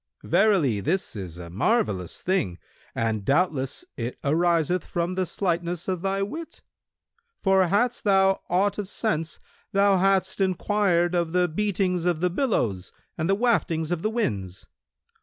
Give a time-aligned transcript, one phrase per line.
[0.23, 2.57] Verily, this is a marvellous thing,
[2.95, 6.63] and doubtless it ariseth from the slightness of thy wit;
[7.43, 9.37] for hadst thou aught of sense,
[9.73, 14.65] thou hadst enquired of the beatings of the billows and the waftings of the winds.